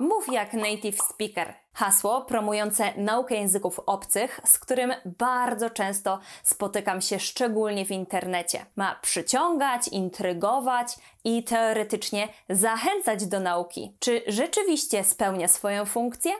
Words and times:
Mów 0.00 0.32
jak 0.32 0.52
native 0.52 0.98
speaker. 0.98 1.54
Hasło 1.74 2.20
promujące 2.20 2.92
naukę 2.96 3.34
języków 3.34 3.80
obcych, 3.86 4.40
z 4.44 4.58
którym 4.58 4.92
bardzo 5.18 5.70
często 5.70 6.18
spotykam 6.42 7.00
się 7.00 7.18
szczególnie 7.18 7.86
w 7.86 7.90
internecie. 7.90 8.66
Ma 8.76 8.94
przyciągać, 9.02 9.88
intrygować 9.88 10.96
i 11.24 11.44
teoretycznie 11.44 12.28
zachęcać 12.48 13.26
do 13.26 13.40
nauki. 13.40 13.96
Czy 13.98 14.22
rzeczywiście 14.26 15.04
spełnia 15.04 15.48
swoją 15.48 15.84
funkcję? 15.84 16.32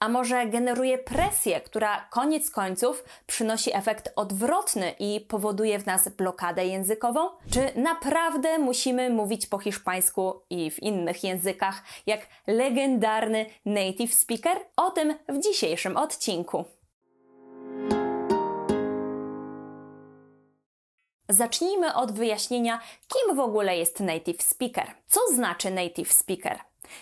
A 0.00 0.08
może 0.08 0.46
generuje 0.46 0.98
presję, 0.98 1.60
która 1.60 2.08
koniec 2.10 2.50
końców 2.50 3.04
przynosi 3.26 3.76
efekt 3.76 4.12
odwrotny 4.16 4.94
i 4.98 5.20
powoduje 5.20 5.78
w 5.78 5.86
nas 5.86 6.08
blokadę 6.08 6.66
językową? 6.66 7.28
Czy 7.50 7.80
naprawdę 7.80 8.58
musimy 8.58 9.10
mówić 9.10 9.46
po 9.46 9.58
hiszpańsku 9.58 10.40
i 10.50 10.70
w 10.70 10.82
innych 10.82 11.24
językach 11.24 11.82
jak 12.06 12.20
legendarny 12.46 13.46
native 13.64 14.14
speaker? 14.14 14.56
O 14.76 14.90
tym 14.90 15.14
w 15.28 15.38
dzisiejszym 15.42 15.96
odcinku. 15.96 16.64
Zacznijmy 21.28 21.94
od 21.94 22.12
wyjaśnienia, 22.12 22.80
kim 23.08 23.36
w 23.36 23.40
ogóle 23.40 23.76
jest 23.76 24.00
native 24.00 24.42
speaker. 24.42 24.86
Co 25.06 25.20
znaczy 25.34 25.70
native 25.70 26.12
speaker? 26.12 26.58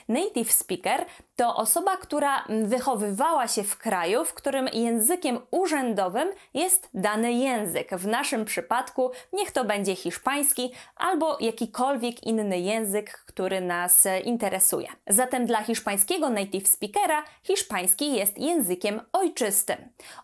Native 0.08 0.52
speaker 0.52 1.04
to 1.36 1.56
osoba, 1.56 1.96
która 1.96 2.44
wychowywała 2.64 3.48
się 3.48 3.62
w 3.62 3.78
kraju, 3.78 4.24
w 4.24 4.34
którym 4.34 4.68
językiem 4.72 5.38
urzędowym 5.50 6.28
jest 6.54 6.88
dany 6.94 7.32
język. 7.32 7.90
W 7.90 8.06
naszym 8.06 8.44
przypadku 8.44 9.10
niech 9.32 9.50
to 9.50 9.64
będzie 9.64 9.94
hiszpański 9.96 10.72
albo 10.96 11.36
jakikolwiek 11.40 12.24
inny 12.24 12.60
język, 12.60 13.24
który 13.26 13.60
nas 13.60 14.08
interesuje. 14.24 14.88
Zatem 15.06 15.46
dla 15.46 15.62
hiszpańskiego 15.62 16.30
native 16.30 16.68
speakera 16.68 17.22
hiszpański 17.42 18.14
jest 18.14 18.38
językiem 18.38 19.00
ojczystym. 19.12 19.76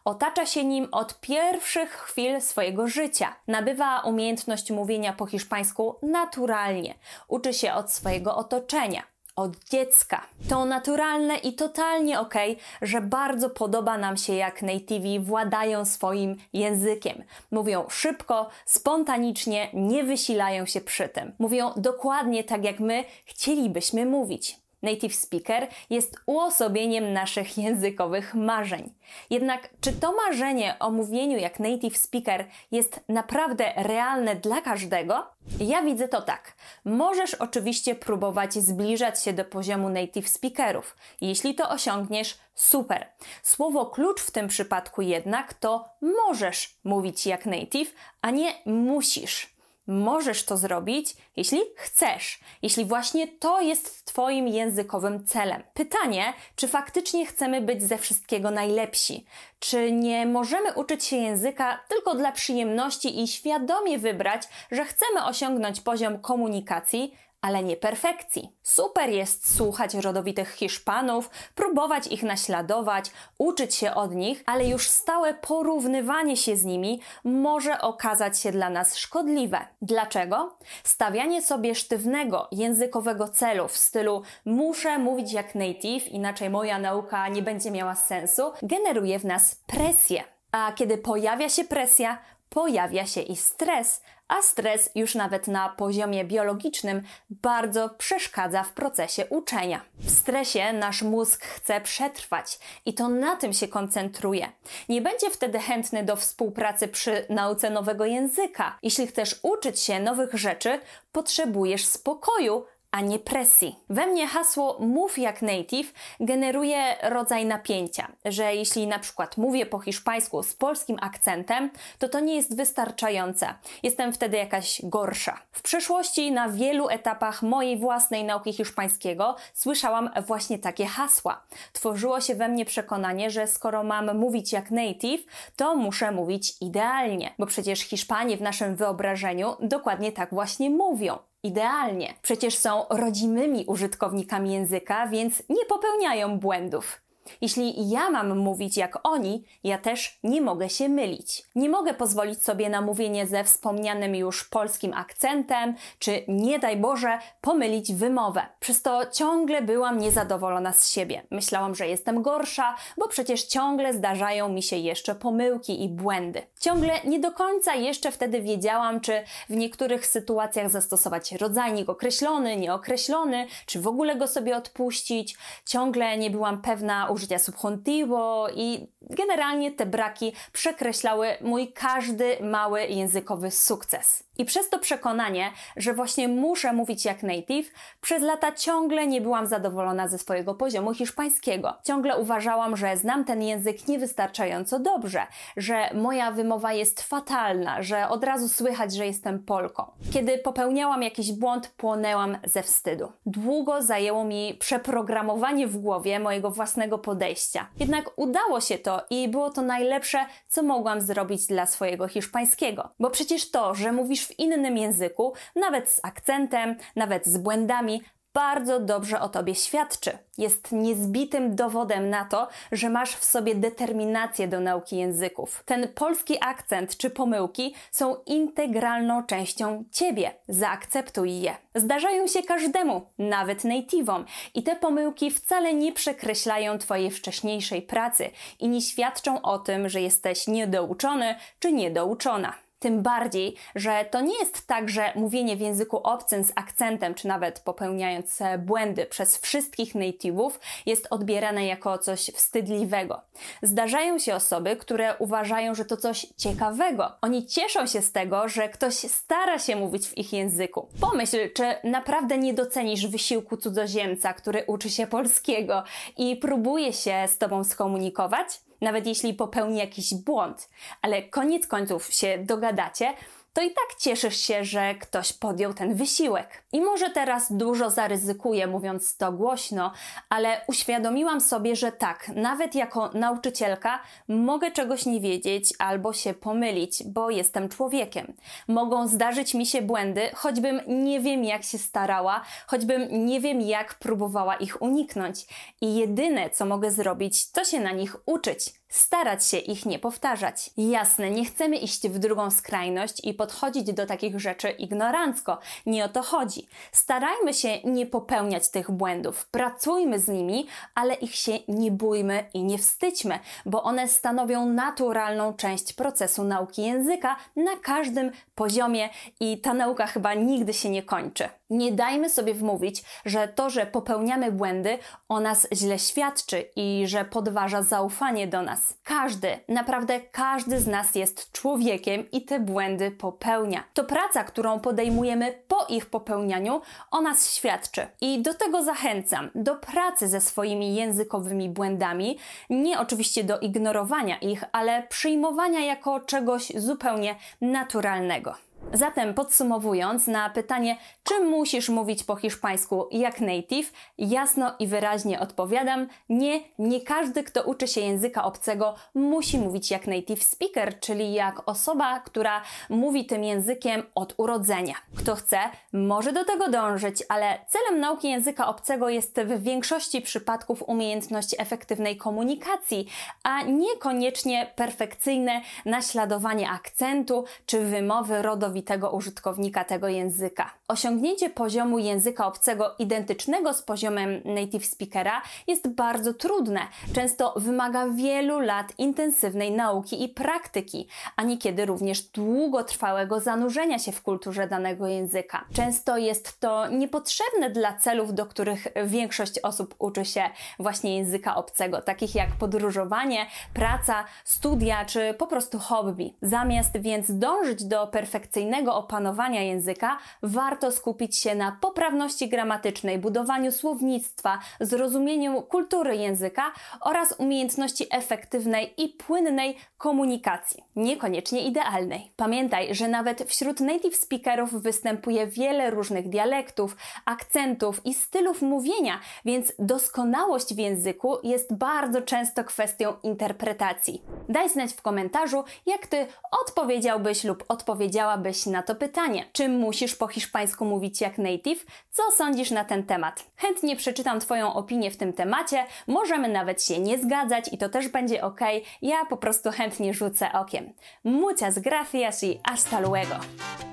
Otacza 0.05 0.47
się 0.47 0.65
nim 0.65 0.89
od 0.93 1.21
pierwszych 1.21 1.91
chwil 1.91 2.41
swojego 2.41 2.89
życia. 2.89 3.37
Nabywa 3.47 4.01
umiejętność 4.01 4.71
mówienia 4.71 5.13
po 5.13 5.27
hiszpańsku 5.27 5.97
naturalnie. 6.03 6.95
Uczy 7.29 7.55
się 7.55 7.75
od 7.75 7.93
swojego 7.93 8.37
otoczenia 8.37 9.10
od 9.37 9.65
dziecka. 9.65 10.27
To 10.49 10.65
naturalne 10.65 11.37
i 11.37 11.53
totalnie 11.53 12.21
ok, 12.21 12.35
że 12.83 13.01
bardzo 13.01 13.51
podoba 13.51 13.99
nam 13.99 14.17
się, 14.17 14.35
jak 14.35 14.63
nativi 14.63 15.21
władają 15.21 15.85
swoim 15.85 16.37
językiem. 16.53 17.23
Mówią 17.51 17.85
szybko, 17.89 18.49
spontanicznie, 18.67 19.69
nie 19.75 20.05
wysilają 20.05 20.67
się 20.67 20.81
przy 20.81 21.09
tym. 21.09 21.33
Mówią 21.39 21.73
dokładnie 21.77 22.45
tak, 22.45 22.65
jak 22.65 22.81
my 22.81 23.05
chcielibyśmy 23.25 24.07
mówić. 24.07 24.61
Native 24.83 25.15
speaker 25.15 25.69
jest 25.91 26.17
uosobieniem 26.27 27.13
naszych 27.13 27.59
językowych 27.59 28.35
marzeń. 28.35 28.93
Jednak 29.31 29.69
czy 29.81 29.93
to 29.93 30.13
marzenie 30.13 30.77
o 30.79 30.91
mówieniu 30.91 31.39
jak 31.39 31.61
native 31.61 31.97
speaker 31.97 32.45
jest 32.71 33.01
naprawdę 33.09 33.73
realne 33.77 34.37
dla 34.37 34.61
każdego? 34.61 35.27
Ja 35.61 35.83
widzę 35.83 36.09
to 36.09 36.23
tak. 36.23 36.57
Możesz 36.85 37.35
oczywiście 37.35 37.95
próbować 37.95 38.55
zbliżać 38.55 39.23
się 39.25 39.33
do 39.33 39.45
poziomu 39.45 39.89
native 39.89 40.29
speakerów. 40.29 40.97
Jeśli 41.21 41.55
to 41.55 41.71
osiągniesz, 41.71 42.39
super. 42.55 43.07
Słowo 43.43 43.87
klucz 43.87 44.21
w 44.21 44.31
tym 44.31 44.49
przypadku 44.49 45.03
jednak 45.03 45.55
to 45.55 45.89
możesz 46.01 46.79
mówić 46.85 47.27
jak 47.27 47.47
native, 47.47 47.95
a 48.23 48.31
nie 48.31 48.53
musisz. 48.67 49.60
Możesz 49.87 50.45
to 50.45 50.57
zrobić, 50.57 51.17
jeśli 51.37 51.61
chcesz, 51.77 52.41
jeśli 52.63 52.85
właśnie 52.85 53.29
to 53.29 53.61
jest 53.61 54.05
Twoim 54.05 54.49
językowym 54.49 55.27
celem. 55.27 55.63
Pytanie, 55.75 56.33
czy 56.57 56.69
faktycznie 56.69 57.27
chcemy 57.27 57.61
być 57.61 57.83
ze 57.83 57.99
wszystkiego 57.99 58.51
najlepsi? 58.51 59.25
Czy 59.59 59.93
nie 59.93 60.27
możemy 60.27 60.73
uczyć 60.73 61.05
się 61.05 61.17
języka 61.17 61.81
tylko 61.89 62.15
dla 62.15 62.33
przyjemności 62.33 63.23
i 63.23 63.29
świadomie 63.29 63.99
wybrać, 63.99 64.43
że 64.71 64.85
chcemy 64.85 65.25
osiągnąć 65.25 65.81
poziom 65.81 66.19
komunikacji, 66.19 67.15
ale 67.41 67.65
nie 67.65 67.77
perfekcji. 67.77 68.57
Super 68.63 69.11
jest 69.11 69.57
słuchać 69.57 69.95
rodowitych 69.95 70.51
Hiszpanów, 70.51 71.31
próbować 71.55 72.07
ich 72.07 72.23
naśladować, 72.23 73.11
uczyć 73.39 73.75
się 73.75 73.95
od 73.95 74.15
nich, 74.15 74.43
ale 74.47 74.67
już 74.67 74.89
stałe 74.89 75.35
porównywanie 75.35 76.37
się 76.37 76.57
z 76.57 76.65
nimi 76.65 77.01
może 77.25 77.81
okazać 77.81 78.41
się 78.41 78.53
dla 78.53 78.71
nas 78.71 78.97
szkodliwe. 78.97 79.59
Dlaczego? 79.83 80.59
Stawianie 80.85 81.43
sobie 81.43 81.75
sztywnego, 81.75 82.49
językowego 82.53 83.29
celu 83.29 83.69
w 83.69 83.77
stylu 83.77 84.23
muszę 84.45 84.99
mówić 84.99 85.33
jak 85.33 85.55
native, 85.55 86.09
inaczej 86.09 86.51
moja 86.51 86.79
nauka 86.79 87.29
nie 87.29 87.43
będzie 87.43 87.71
miała 87.71 87.95
sensu, 87.95 88.53
generuje 88.63 89.19
w 89.19 89.25
nas 89.25 89.55
presję. 89.67 90.25
A 90.53 90.73
kiedy 90.73 90.99
pojawia 90.99 91.49
się 91.49 91.65
presja, 91.65 92.19
pojawia 92.51 93.07
się 93.07 93.21
i 93.21 93.37
stres, 93.37 94.03
a 94.29 94.43
stres 94.43 94.91
już 94.95 95.15
nawet 95.15 95.49
na 95.49 95.69
poziomie 95.69 96.25
biologicznym 96.25 97.03
bardzo 97.31 97.89
przeszkadza 97.89 98.63
w 98.63 98.73
procesie 98.73 99.27
uczenia. 99.27 99.81
W 99.99 100.11
stresie 100.11 100.73
nasz 100.73 101.03
mózg 101.03 101.45
chce 101.45 101.81
przetrwać 101.81 102.59
i 102.87 102.95
to 102.95 103.09
na 103.09 103.37
tym 103.37 103.53
się 103.53 103.69
koncentruje. 103.69 104.53
Nie 104.89 105.03
będzie 105.03 105.31
wtedy 105.31 105.59
chętny 105.59 106.03
do 106.03 106.17
współpracy 106.17 106.89
przy 106.89 107.27
nauce 107.29 107.71
nowego 107.71 108.05
języka. 108.05 108.79
Jeśli 108.83 109.07
chcesz 109.07 109.41
uczyć 109.43 109.81
się 109.81 110.01
nowych 110.01 110.35
rzeczy, 110.35 110.81
potrzebujesz 111.13 111.87
spokoju, 111.87 112.65
a 112.91 113.01
nie 113.01 113.19
presji. 113.19 113.77
We 113.91 114.07
mnie 114.07 114.27
hasło 114.27 114.77
mów 114.81 115.19
jak 115.19 115.43
native 115.43 115.93
generuje 116.21 116.97
rodzaj 117.03 117.47
napięcia, 117.47 118.09
że 118.25 118.55
jeśli 118.55 118.87
na 118.87 118.99
przykład 118.99 119.37
mówię 119.37 119.67
po 119.67 119.79
hiszpańsku 119.79 120.43
z 120.43 120.55
polskim 120.55 120.97
akcentem, 121.01 121.71
to 121.99 122.09
to 122.09 122.21
nie 122.21 122.37
jest 122.37 122.57
wystarczające. 122.57 123.55
Jestem 123.83 124.13
wtedy 124.13 124.37
jakaś 124.37 124.81
gorsza. 124.85 125.39
W 125.53 125.63
przeszłości 125.63 126.33
na 126.33 126.49
wielu 126.49 126.89
etapach 126.89 127.43
mojej 127.43 127.79
własnej 127.79 128.25
nauki 128.25 128.53
hiszpańskiego 128.53 129.37
słyszałam 129.55 130.11
właśnie 130.27 130.59
takie 130.59 130.87
hasła. 130.87 131.43
Tworzyło 131.73 132.21
się 132.21 132.35
we 132.35 132.49
mnie 132.49 132.65
przekonanie, 132.65 133.31
że 133.31 133.47
skoro 133.47 133.85
mam 133.85 134.19
mówić 134.19 134.53
jak 134.53 134.71
native, 134.71 135.27
to 135.57 135.77
muszę 135.77 136.13
mówić 136.13 136.55
idealnie, 136.61 137.35
bo 137.39 137.47
przecież 137.47 137.81
Hiszpanie 137.81 138.37
w 138.37 138.43
naszym 138.43 138.77
wyobrażeniu 138.77 139.57
dokładnie 139.61 140.13
tak 140.13 140.31
właśnie 140.31 140.71
mówią 140.71 141.19
idealnie. 141.43 142.15
Przecież 142.23 142.59
są 142.59 142.85
rodzimymi 142.91 143.65
użytkownikami 143.67 144.53
języka, 144.53 145.07
więc 145.07 145.43
nie 145.49 145.65
popełniają 145.69 146.39
błędów. 146.39 147.01
Jeśli 147.41 147.91
ja 147.91 148.11
mam 148.11 148.39
mówić 148.39 148.77
jak 148.77 148.99
oni, 149.03 149.45
ja 149.65 149.79
też 149.79 150.19
nie 150.23 150.41
mogę 150.41 150.69
się 150.69 150.89
mylić. 150.89 151.43
Nie 151.55 151.69
mogę 151.69 151.95
pozwolić 151.95 152.43
sobie 152.43 152.69
na 152.69 152.81
mówienie 152.81 153.27
ze 153.27 153.45
wspomnianym 153.45 154.15
już 154.15 154.45
polskim 154.45 154.95
akcentem, 154.95 155.75
czy 155.99 156.25
nie 156.29 156.59
daj 156.59 156.77
Boże, 156.77 157.19
pomylić 157.41 157.95
wymowę. 157.95 158.47
Przez 158.61 158.83
to 158.83 159.07
ciągle 159.07 159.63
byłam 159.63 159.99
niezadowolona 159.99 160.73
z 160.73 160.91
siebie. 160.91 161.23
Myślałam, 161.31 161.75
że 161.75 161.89
jestem 161.89 162.23
gorsza, 162.23 162.77
bo 162.99 163.09
przecież 163.09 163.45
ciągle 163.45 163.95
zdarzają 163.95 164.49
mi 164.49 164.63
się 164.63 164.77
jeszcze 164.77 165.15
pomyłki 165.15 165.85
i 165.85 165.89
błędy. 165.89 166.43
Ciągle 166.61 166.93
nie 167.05 167.21
do 167.21 167.33
końca 167.33 167.75
jeszcze 167.75 168.13
wtedy 168.13 168.41
wiedziałam, 168.41 169.01
czy 169.01 169.23
w 169.49 169.57
niektórych 169.57 170.07
sytuacjach 170.07 170.71
zastosować 170.71 171.33
rodzajnik 171.33 171.89
określony, 171.89 172.57
nieokreślony, 172.57 173.47
czy 173.67 173.81
w 173.81 173.87
ogóle 173.87 174.17
go 174.17 174.29
sobie 174.29 174.57
odpuścić. 174.57 175.37
Ciągle 175.67 176.19
nie 176.19 176.31
byłam 176.31 176.63
pewna 176.63 177.09
użycia 177.21 177.39
subjuntivo 177.39 178.49
i 178.55 178.87
generalnie 179.03 179.73
te 179.73 179.87
braki 179.87 180.33
przekreślały 180.53 181.29
mój 181.41 181.73
każdy 181.73 182.37
mały 182.43 182.87
językowy 182.87 183.51
sukces. 183.51 184.25
I 184.39 184.45
przez 184.45 184.71
to 184.71 184.79
przekonanie, 184.79 185.51
że 185.77 185.95
właśnie 185.95 186.29
muszę 186.29 186.73
mówić 186.73 187.05
jak 187.05 187.23
native, 187.23 187.73
przez 188.01 188.23
lata 188.23 188.53
ciągle 188.53 189.07
nie 189.07 189.21
byłam 189.21 189.47
zadowolona 189.47 190.09
ze 190.09 190.19
swojego 190.19 190.55
poziomu 190.55 190.95
hiszpańskiego. 190.95 191.75
Ciągle 191.85 192.19
uważałam, 192.19 192.77
że 192.77 192.97
znam 192.97 193.25
ten 193.25 193.43
język 193.43 193.89
niewystarczająco 193.89 194.79
dobrze, 194.79 195.27
że 195.57 195.91
moja 195.95 196.31
wymowa 196.31 196.73
jest 196.73 197.03
fatalna, 197.03 197.83
że 197.83 198.09
od 198.09 198.25
razu 198.25 198.49
słychać, 198.49 198.95
że 198.95 199.07
jestem 199.07 199.45
Polką. 199.45 199.87
Kiedy 200.13 200.39
popełniałam 200.39 201.03
jakiś 201.03 201.33
błąd, 201.33 201.69
płonęłam 201.77 202.39
ze 202.45 202.63
wstydu. 202.63 203.13
Długo 203.27 203.83
zajęło 203.83 204.25
mi 204.25 204.55
przeprogramowanie 204.55 205.67
w 205.67 205.77
głowie 205.77 206.21
mojego 206.21 206.51
własnego 206.51 206.99
podejścia. 207.01 207.69
Jednak 207.81 208.11
udało 208.17 208.61
się 208.61 208.79
to 208.79 209.05
i 209.11 209.29
było 209.29 209.51
to 209.51 209.63
najlepsze, 209.63 210.27
co 210.49 210.63
mogłam 210.63 211.01
zrobić 211.01 211.47
dla 211.47 211.67
swojego 211.67 212.09
hiszpańskiego. 212.09 212.89
Bo 213.01 213.11
przecież 213.11 213.51
to, 213.51 213.75
że 213.75 213.93
mówisz 213.93 214.27
w 214.27 214.39
innym 214.39 214.77
języku, 214.77 215.33
nawet 215.57 215.91
z 215.91 216.01
akcentem, 216.03 216.77
nawet 216.97 217.27
z 217.27 217.39
błędami, 217.39 218.03
bardzo 218.35 218.81
dobrze 218.81 219.21
o 219.21 219.29
tobie 219.29 219.55
świadczy. 219.55 220.19
Jest 220.39 220.73
niezbitym 220.73 221.57
dowodem 221.57 222.11
na 222.11 222.25
to, 222.25 222.49
że 222.73 222.91
masz 222.91 223.17
w 223.17 223.25
sobie 223.25 223.55
determinację 223.55 224.49
do 224.49 224.61
nauki 224.61 224.97
języków. 224.97 225.63
Ten 225.67 225.89
polski 225.89 226.37
akcent 226.41 226.97
czy 226.97 227.11
pomyłki 227.11 227.75
są 227.91 228.17
integralną 228.27 229.23
częścią 229.23 229.85
ciebie. 229.93 230.35
Zaakceptuj 230.49 231.41
je. 231.41 231.57
Zdarzają 231.75 232.27
się 232.27 232.43
każdemu, 232.43 233.07
nawet 233.19 233.65
native'om, 233.65 234.25
i 234.55 234.63
te 234.63 234.77
pomyłki 234.77 235.31
wcale 235.31 235.75
nie 235.75 235.93
przekreślają 235.93 236.79
twojej 236.79 237.11
wcześniejszej 237.11 237.83
pracy 237.83 238.31
i 238.61 238.69
nie 238.69 238.83
świadczą 238.83 239.43
o 239.43 239.59
tym, 239.59 239.89
że 239.89 240.01
jesteś 240.01 240.47
niedouczony 240.47 241.35
czy 241.59 241.73
niedouczona. 241.73 242.55
Tym 242.81 243.03
bardziej, 243.03 243.57
że 243.75 244.05
to 244.11 244.21
nie 244.21 244.39
jest 244.39 244.67
tak, 244.67 244.89
że 244.89 245.13
mówienie 245.15 245.57
w 245.57 245.61
języku 245.61 245.97
obcym 245.97 246.45
z 246.45 246.53
akcentem, 246.55 247.15
czy 247.15 247.29
nawet 247.29 247.61
popełniając 247.61 248.39
błędy 248.59 249.07
przez 249.07 249.39
wszystkich 249.39 249.95
native'ów 249.95 250.51
jest 250.87 251.07
odbierane 251.11 251.67
jako 251.67 251.99
coś 251.99 252.31
wstydliwego. 252.35 253.21
Zdarzają 253.63 254.19
się 254.19 254.35
osoby, 254.35 254.77
które 254.77 255.17
uważają, 255.19 255.75
że 255.75 255.85
to 255.85 255.97
coś 255.97 256.27
ciekawego. 256.37 257.13
Oni 257.21 257.47
cieszą 257.47 257.87
się 257.87 258.03
z 258.03 258.13
tego, 258.13 258.49
że 258.49 258.69
ktoś 258.69 258.95
stara 258.95 259.59
się 259.59 259.77
mówić 259.77 260.07
w 260.07 260.19
ich 260.19 260.33
języku. 260.33 260.89
Pomyśl, 261.01 261.37
czy 261.55 261.65
naprawdę 261.85 262.39
nie 262.39 262.55
docenisz 262.55 263.07
wysiłku 263.07 263.57
cudzoziemca, 263.57 264.33
który 264.33 264.65
uczy 264.67 264.91
się 264.91 265.07
polskiego 265.07 265.85
i 266.17 266.37
próbuje 266.37 266.93
się 266.93 267.25
z 267.29 267.39
tobą 267.39 267.65
skomunikować? 267.65 268.61
Nawet 268.81 269.07
jeśli 269.07 269.35
popełni 269.35 269.79
jakiś 269.79 270.15
błąd, 270.15 270.71
ale 271.03 271.23
koniec 271.23 271.67
końców 271.67 272.15
się 272.15 272.39
dogadacie, 272.39 273.15
to 273.53 273.63
i 273.63 273.71
tak 273.71 273.99
cieszysz 273.99 274.37
się, 274.37 274.65
że 274.65 274.95
ktoś 274.95 275.33
podjął 275.33 275.75
ten 275.75 275.95
wysiłek. 275.95 276.65
I 276.73 276.81
może 276.81 277.11
teraz 277.11 277.53
dużo 277.53 277.91
zaryzykuję 277.91 278.67
mówiąc 278.67 279.17
to 279.17 279.33
głośno, 279.33 279.93
ale 280.29 280.61
uświadomiłam 280.67 281.41
sobie, 281.41 281.77
że 281.77 281.93
tak, 281.93 282.31
nawet 282.35 282.75
jako 282.75 283.11
nauczycielka 283.15 284.03
mogę 284.29 284.71
czegoś 284.71 285.07
nie 285.07 285.21
wiedzieć 285.21 285.75
albo 285.79 286.13
się 286.13 286.35
pomylić, 286.35 287.03
bo 287.05 287.31
jestem 287.31 287.69
człowiekiem. 287.69 288.33
Mogą 288.69 289.09
zdarzyć 289.09 289.55
mi 289.55 289.67
się 289.67 289.83
błędy, 289.83 290.31
choćbym 290.35 290.81
nie 290.87 291.21
wiem 291.21 291.45
jak 291.45 291.63
się 291.63 291.79
starała, 291.79 292.45
choćbym 292.67 293.27
nie 293.27 293.41
wiem 293.41 293.61
jak 293.61 293.95
próbowała 293.95 294.57
ich 294.57 294.83
uniknąć. 294.83 295.47
I 295.81 295.95
jedyne 295.95 296.51
co 296.51 296.67
mogę 296.67 296.91
zrobić, 296.91 297.51
to 297.51 297.65
się 297.65 297.81
na 297.81 297.93
nich 297.93 298.17
uczyć 298.27 298.80
starać 298.91 299.47
się 299.47 299.59
ich 299.59 299.87
nie 299.87 299.99
powtarzać. 299.99 300.71
Jasne, 300.77 301.31
nie 301.31 301.45
chcemy 301.45 301.77
iść 301.77 302.09
w 302.09 302.19
drugą 302.19 302.51
skrajność 302.51 303.25
i 303.25 303.35
podchodzić 303.35 303.93
do 303.93 304.07
takich 304.07 304.41
rzeczy 304.41 304.71
ignorancko. 304.71 305.59
Nie 305.87 306.05
o 306.05 306.09
to 306.09 306.23
chodzi. 306.23 306.69
Starajmy 306.93 307.55
się 307.55 307.79
nie 307.85 308.07
popełniać 308.07 308.71
tych 308.71 308.91
błędów, 308.91 309.47
pracujmy 309.47 310.19
z 310.19 310.29
nimi, 310.29 310.67
ale 310.95 311.15
ich 311.15 311.35
się 311.35 311.59
nie 311.69 311.91
bójmy 311.91 312.45
i 312.55 312.65
nie 312.65 312.79
wstydźmy, 312.79 313.39
bo 313.67 313.83
one 313.83 314.09
stanowią 314.09 314.67
naturalną 314.67 315.55
część 315.55 315.93
procesu 315.93 316.45
nauki 316.45 316.83
języka 316.83 317.37
na 317.57 317.77
każdym 317.77 318.31
poziomie 318.55 319.09
i 319.41 319.61
ta 319.61 319.75
nauka 319.75 320.07
chyba 320.07 320.35
nigdy 320.35 320.73
się 320.73 320.91
nie 320.91 321.03
kończy. 321.03 321.60
Nie 321.71 321.93
dajmy 321.93 322.31
sobie 322.31 322.55
wmówić, 322.55 323.03
że 323.25 323.49
to, 323.49 323.71
że 323.71 323.87
popełniamy 323.87 324.53
błędy, 324.53 324.99
o 325.29 325.41
nas 325.41 325.69
źle 325.73 325.99
świadczy 325.99 326.65
i 326.77 327.03
że 327.07 327.25
podważa 327.25 327.83
zaufanie 327.83 328.47
do 328.47 328.63
nas. 328.63 328.95
Każdy, 329.05 329.59
naprawdę 329.69 330.21
każdy 330.21 330.81
z 330.81 330.87
nas 330.87 331.15
jest 331.15 331.53
człowiekiem 331.53 332.31
i 332.31 332.45
te 332.45 332.61
błędy 332.61 333.11
popełnia. 333.11 333.85
To 333.95 334.05
praca, 334.05 334.45
którą 334.45 334.81
podejmujemy 334.81 335.63
po 335.69 335.87
ich 335.89 336.07
popełnianiu, 336.07 336.81
o 337.11 337.21
nas 337.21 337.55
świadczy. 337.55 338.07
I 338.21 338.43
do 338.43 338.55
tego 338.55 338.85
zachęcam, 338.85 339.51
do 339.55 339.77
pracy 339.77 340.29
ze 340.29 340.41
swoimi 340.41 340.95
językowymi 340.95 341.69
błędami, 341.69 342.39
nie 342.71 343.01
oczywiście 343.01 343.45
do 343.45 343.59
ignorowania 343.59 344.39
ich, 344.39 344.65
ale 344.73 345.03
przyjmowania 345.09 345.81
jako 345.81 346.21
czegoś 346.21 346.73
zupełnie 346.77 347.35
naturalnego. 347.61 348.55
Zatem 348.93 349.35
podsumowując, 349.35 350.27
na 350.27 350.51
pytanie, 350.51 350.97
czy 351.25 351.41
musisz 351.41 351.89
mówić 351.89 352.25
po 352.25 352.37
hiszpańsku 352.37 353.09
jak 353.11 353.41
native, 353.41 353.93
jasno 354.19 354.75
i 354.79 354.87
wyraźnie 354.87 355.41
odpowiadam: 355.41 356.09
nie, 356.29 356.61
nie 356.79 357.01
każdy, 357.01 357.45
kto 357.45 357.63
uczy 357.63 357.89
się 357.89 358.01
języka 358.01 358.45
obcego, 358.45 358.95
musi 359.15 359.59
mówić 359.59 359.91
jak 359.91 360.07
native 360.07 360.43
speaker, 360.43 361.01
czyli 361.01 361.33
jak 361.33 361.69
osoba, 361.69 362.21
która 362.21 362.63
mówi 362.89 363.27
tym 363.27 363.45
językiem 363.45 364.03
od 364.15 364.35
urodzenia. 364.37 364.95
Kto 365.17 365.35
chce, 365.35 365.59
może 365.93 366.33
do 366.33 366.45
tego 366.45 366.69
dążyć, 366.69 367.23
ale 367.29 367.59
celem 367.69 368.01
nauki 368.01 368.29
języka 368.29 368.69
obcego 368.69 369.09
jest 369.09 369.41
w 369.41 369.63
większości 369.63 370.21
przypadków 370.21 370.83
umiejętność 370.87 371.55
efektywnej 371.59 372.17
komunikacji, 372.17 373.07
a 373.43 373.63
niekoniecznie 373.63 374.73
perfekcyjne 374.77 375.61
naśladowanie 375.85 376.71
akcentu 376.71 377.45
czy 377.67 377.81
wymowy 377.81 378.43
rodowej 378.43 378.80
rodowitego 378.81 379.11
użytkownika 379.11 379.85
tego 379.85 380.09
języka. 380.09 380.71
Osiągnięcie 380.89 381.51
poziomu 381.51 381.99
języka 381.99 382.47
obcego 382.47 382.95
identycznego 382.99 383.75
z 383.75 383.83
poziomem 383.83 384.41
native 384.45 384.87
speakera 384.87 385.43
jest 385.67 385.89
bardzo 385.89 386.35
trudne. 386.35 386.81
Często 387.15 387.55
wymaga 387.57 388.09
wielu 388.09 388.61
lat 388.61 388.93
intensywnej 388.99 389.73
nauki 389.73 390.25
i 390.25 390.29
praktyki, 390.29 391.09
a 391.37 391.43
niekiedy 391.43 391.87
również 391.87 392.23
długotrwałego 392.23 393.41
zanurzenia 393.41 393.99
się 393.99 394.13
w 394.13 394.23
kulturze 394.23 394.69
danego 394.69 395.07
języka. 395.07 395.65
Często 395.75 396.17
jest 396.17 396.61
to 396.61 396.89
niepotrzebne 396.89 397.71
dla 397.71 397.99
celów, 397.99 398.35
do 398.35 398.47
których 398.47 398.87
większość 399.07 399.59
osób 399.59 399.95
uczy 399.99 400.25
się 400.25 400.43
właśnie 400.79 401.17
języka 401.17 401.57
obcego, 401.57 402.03
takich 402.03 402.35
jak 402.35 402.49
podróżowanie, 402.59 403.47
praca, 403.75 404.25
studia 404.45 405.05
czy 405.05 405.35
po 405.35 405.47
prostu 405.47 405.79
hobby. 405.79 406.35
Zamiast 406.43 407.01
więc 407.01 407.39
dążyć 407.39 407.85
do 407.85 408.07
perfekcyjności 408.07 408.70
opanowania 408.89 409.63
języka 409.63 410.19
warto 410.43 410.93
skupić 410.93 411.37
się 411.37 411.55
na 411.55 411.77
poprawności 411.81 412.49
gramatycznej, 412.49 413.19
budowaniu 413.19 413.73
słownictwa, 413.73 414.59
zrozumieniu 414.81 415.63
kultury 415.63 416.17
języka 416.17 416.73
oraz 417.01 417.35
umiejętności 417.39 418.07
efektywnej 418.11 418.95
i 418.97 419.09
płynnej 419.09 419.77
komunikacji, 419.99 420.85
niekoniecznie 420.97 421.63
idealnej. 421.63 422.33
Pamiętaj, 422.37 422.95
że 422.95 423.09
nawet 423.09 423.43
wśród 423.43 423.81
native 423.81 424.17
speakerów 424.17 424.83
występuje 424.83 425.47
wiele 425.47 425.91
różnych 425.91 426.29
dialektów, 426.29 426.97
akcentów 427.25 428.07
i 428.07 428.15
stylów 428.15 428.63
mówienia, 428.63 429.21
więc 429.45 429.73
doskonałość 429.79 430.75
w 430.75 430.79
języku 430.79 431.37
jest 431.43 431.75
bardzo 431.75 432.23
często 432.23 432.65
kwestią 432.65 433.15
interpretacji. 433.23 434.23
Daj 434.49 434.69
znać 434.69 434.93
w 434.93 435.03
komentarzu, 435.03 435.65
jak 435.87 436.07
ty 436.07 436.27
odpowiedziałbyś 436.63 437.45
lub 437.45 437.65
odpowiedziałabyś 437.69 438.60
na 438.67 438.83
to 438.83 438.95
pytanie. 438.95 439.45
Czy 439.53 439.69
musisz 439.69 440.17
po 440.17 440.29
hiszpańsku 440.29 440.85
mówić 440.85 441.21
jak 441.21 441.39
native? 441.39 441.87
Co 442.11 442.23
sądzisz 442.37 442.71
na 442.71 442.85
ten 442.85 443.03
temat? 443.03 443.45
Chętnie 443.57 443.97
przeczytam 443.97 444.41
Twoją 444.41 444.75
opinię 444.75 445.11
w 445.11 445.17
tym 445.17 445.33
temacie, 445.33 445.85
możemy 446.07 446.49
nawet 446.49 446.85
się 446.85 446.99
nie 446.99 447.19
zgadzać 447.19 447.73
i 447.73 447.79
to 447.79 447.89
też 447.89 448.09
będzie 448.09 448.45
ok. 448.45 448.61
Ja 449.03 449.25
po 449.25 449.37
prostu 449.37 449.71
chętnie 449.71 450.15
rzucę 450.15 450.53
okiem. 450.53 450.93
Muchas 451.25 451.79
gracias 451.79 452.43
y 452.43 452.59
hasta 452.65 453.01
luego! 453.01 453.90